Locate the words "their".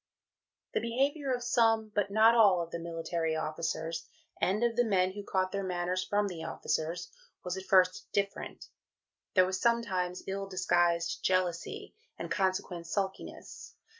5.51-5.61